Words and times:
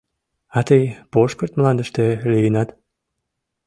А 0.57 0.59
тый 0.67 0.83
Пошкырт 1.11 1.53
мландыште 1.57 2.05
лийынат? 2.31 2.69